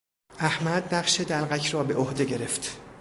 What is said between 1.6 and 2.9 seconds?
را به عهده گرفت.